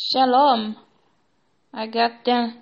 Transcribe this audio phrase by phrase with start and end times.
[0.00, 0.76] Shalom.
[1.74, 2.52] I got the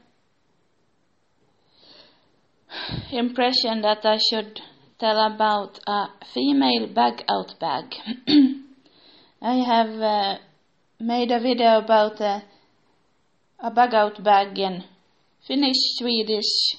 [3.12, 4.58] impression that I should
[4.98, 7.94] tell about a female bag out bag.
[9.42, 10.38] I have uh,
[10.98, 12.40] made a video about uh,
[13.60, 14.82] a bag out bag in
[15.46, 16.78] Finnish, Swedish,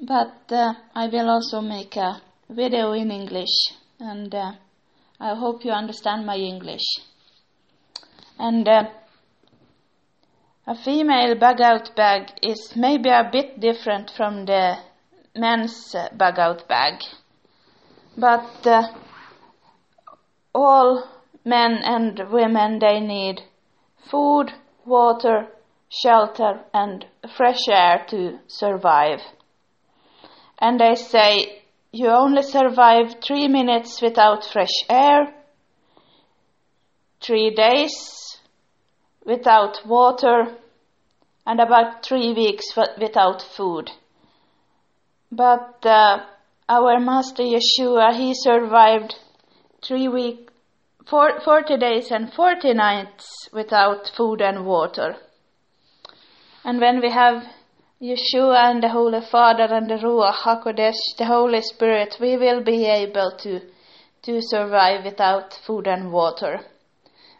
[0.00, 4.52] but uh, I will also make a video in English and uh,
[5.20, 6.86] I hope you understand my English.
[8.38, 8.84] And uh,
[10.68, 14.76] a female bug out bag is maybe a bit different from the
[15.34, 17.00] men's uh, bug out bag,
[18.18, 18.82] but uh,
[20.54, 21.08] all
[21.42, 23.40] men and women they need
[24.10, 24.52] food,
[24.84, 25.46] water,
[25.88, 29.20] shelter, and fresh air to survive.
[30.58, 31.62] And they say
[31.92, 35.32] you only survive three minutes without fresh air,
[37.22, 38.27] three days
[39.28, 40.56] without water,
[41.46, 42.64] and about three weeks
[42.98, 43.90] without food.
[45.30, 46.24] But uh,
[46.66, 49.16] our Master Yeshua, he survived
[49.86, 50.50] three weeks,
[51.06, 55.16] four, 40 days and 40 nights without food and water.
[56.64, 57.44] And when we have
[58.00, 62.86] Yeshua and the Holy Father and the Ruach HaKodesh, the Holy Spirit, we will be
[62.86, 63.60] able to,
[64.22, 66.60] to survive without food and water.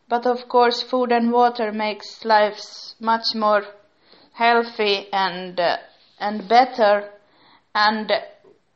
[0.09, 3.62] But of course, food and water makes lives much more
[4.33, 5.77] healthy and uh,
[6.19, 7.11] and better.
[7.75, 8.11] And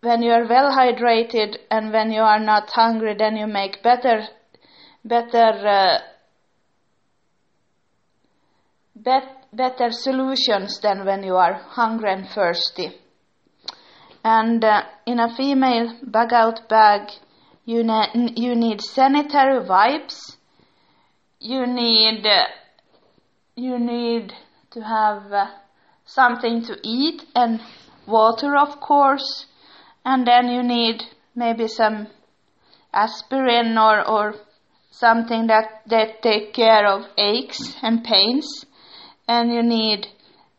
[0.03, 4.29] when you are well hydrated and when you are not hungry, then you make better
[5.05, 5.99] better uh,
[8.95, 12.93] bet, better solutions than when you are hungry and thirsty.
[14.25, 17.09] And uh, in a female bug out bag,
[17.65, 20.37] you, ne- you need sanitary wipes
[21.43, 22.25] you need
[23.57, 24.33] you need
[24.71, 25.47] to have uh,
[26.05, 27.61] something to eat and
[28.07, 29.47] water of course.
[30.05, 31.03] And then you need
[31.35, 32.07] maybe some
[32.95, 34.35] aspirin or or
[34.91, 38.47] something that that take care of aches and pains.
[39.27, 40.07] And you need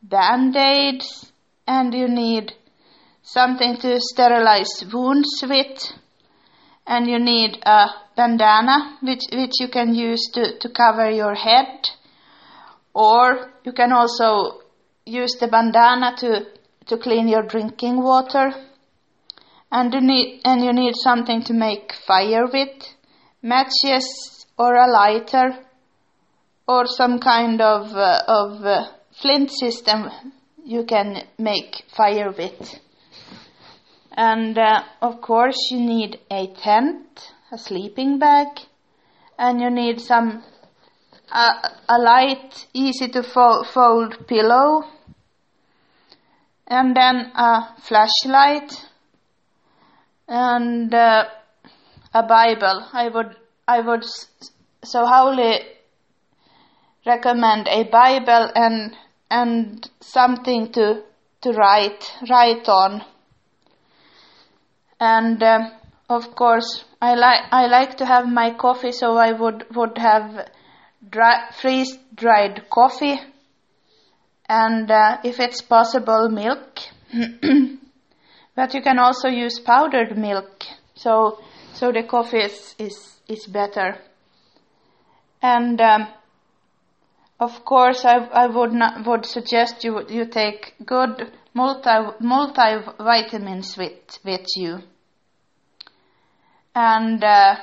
[0.02, 1.32] band-aids.
[1.66, 2.52] And you need
[3.22, 5.80] something to sterilize wounds with
[6.86, 11.90] and you need a bandana which, which you can use to, to cover your head.
[12.94, 14.62] Or you can also
[15.06, 16.46] use the bandana to,
[16.88, 18.52] to clean your drinking water.
[19.72, 22.84] And you need and you need something to make fire with.
[23.42, 25.58] Matches or a lighter.
[26.68, 28.88] Or some kind of uh, of uh,
[29.22, 30.10] flint system
[30.64, 32.80] you can make fire with
[34.14, 38.48] and uh, of course, you need a tent, a sleeping bag,
[39.38, 40.44] and you need some
[41.32, 44.84] uh, a light, easy to fo- fold pillow,
[46.68, 48.72] and then a flashlight,
[50.28, 51.26] and uh,
[52.14, 52.88] a Bible.
[52.94, 53.36] I would
[53.68, 54.04] I would
[54.84, 55.60] so highly
[57.06, 58.96] recommend a Bible and
[59.32, 61.02] and something to
[61.42, 63.04] to write write on
[65.04, 65.72] and um,
[66.10, 70.50] of course I like I like to have my coffee, so I would would have
[71.10, 73.20] dry, freeze dried coffee,
[74.48, 76.80] and uh, if it's possible, milk.
[78.56, 80.64] but you can also use powdered milk,
[80.96, 81.40] so
[81.74, 83.98] so the coffee is is, is better.
[85.42, 86.08] And um,
[87.38, 94.20] of course, I, I would not would suggest you you take good multi multivitamins with
[94.24, 94.80] with you
[96.76, 97.56] and uh,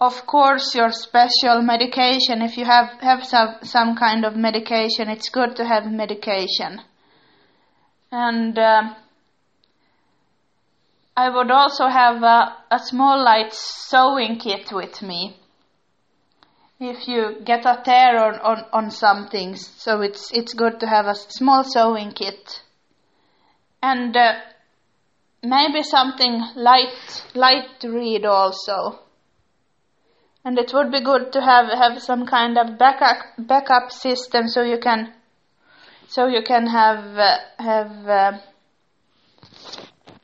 [0.00, 5.28] of course your special medication if you have have some some kind of medication it's
[5.28, 6.80] good to have medication.
[8.12, 8.94] And uh,
[11.16, 15.36] I would also have a, a small light sewing kit with me.
[16.78, 20.86] If you get a tear on, on, on some things so it's it's good to
[20.86, 22.62] have a small sewing kit.
[23.82, 24.34] And uh,
[25.44, 29.00] maybe something light light to read also.
[30.44, 34.62] And it would be good to have have some kind of backup backup system so
[34.62, 35.12] you can
[36.08, 38.38] so you can have uh, have uh,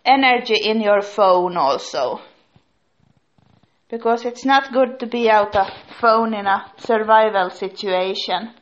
[0.04, 2.20] energy in your phone also.
[3.88, 5.66] Because it's not good to be out a
[6.00, 8.54] phone in a survival situation.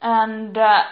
[0.00, 0.82] And uh,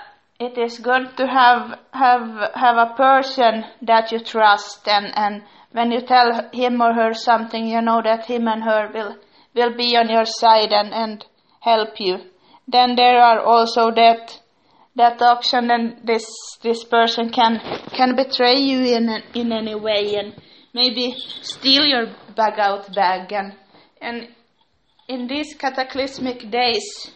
[0.41, 5.43] it is good to have have have a person that you trust and and
[5.73, 9.17] when you tell him or her something you know that him and her will
[9.55, 11.25] will be on your side and and
[11.61, 12.19] help you.
[12.67, 14.41] Then there are also that
[14.97, 16.27] that option and this
[16.63, 17.61] this person can
[17.97, 20.35] can betray you in in any way and
[20.73, 23.55] maybe steal your bag out bag and
[24.01, 24.29] and
[25.09, 27.11] in these cataclysmic days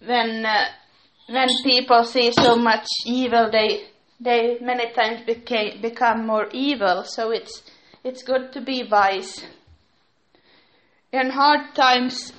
[0.00, 0.64] when uh,
[1.28, 3.92] when people see so much evil they
[4.22, 7.04] they many times became, become more evil.
[7.04, 7.62] So it's
[8.04, 9.44] it's good to be wise.
[11.12, 12.32] In hard times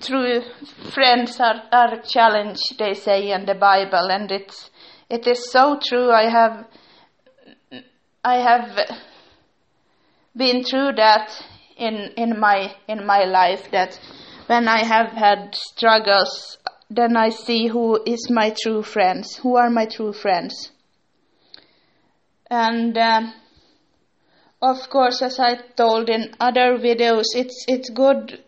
[0.00, 0.42] true
[0.92, 4.70] friends are, are challenged, they say in the Bible, and it's
[5.08, 6.10] it is so true.
[6.10, 6.66] I have
[8.22, 8.78] I have
[10.36, 11.30] been through that
[11.76, 13.98] in in my in my life that
[14.46, 16.58] when I have had struggles,
[16.90, 20.70] then I see who is my true friends, who are my true friends,
[22.50, 22.96] and.
[22.96, 23.30] Uh,
[24.64, 28.42] of course, as I told in other videos, it's it's good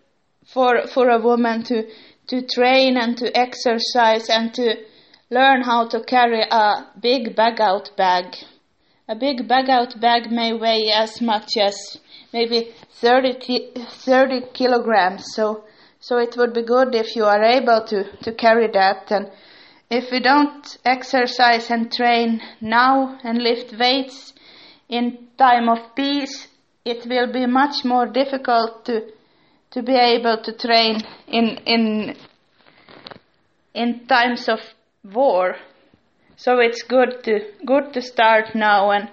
[0.46, 1.86] for for a woman to
[2.28, 4.76] to train and to exercise and to
[5.30, 8.34] learn how to carry a big bag out bag.
[9.08, 11.76] A big bag out bag may weigh as much as
[12.32, 15.24] maybe 30, 30 kilograms.
[15.34, 15.64] So,
[16.06, 19.10] so it would be good if you are able to, to carry that.
[19.10, 19.28] And
[19.90, 24.32] if we don't exercise and train now and lift weights
[24.88, 26.46] in time of peace,
[26.84, 29.00] it will be much more difficult to
[29.72, 32.14] to be able to train in in
[33.74, 34.60] in times of
[35.02, 35.56] war.
[36.36, 39.10] So it's good to good to start now and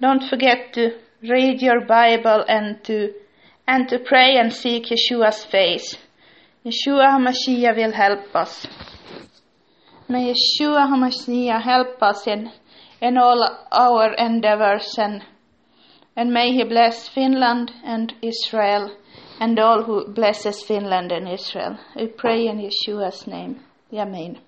[0.00, 0.90] don't forget to
[1.22, 3.14] read your Bible and to
[3.68, 5.96] and to pray and seek Yeshua's face.
[6.66, 8.66] Yeshua HaMashiach will help us.
[10.08, 12.50] May Yeshua HaMashiach help us in,
[13.00, 13.40] in all
[13.70, 15.22] our endeavors and,
[16.16, 18.90] and may He bless Finland and Israel
[19.38, 21.78] and all who blesses Finland and Israel.
[21.94, 23.60] We pray in Yeshua's name.
[23.94, 24.40] Amen.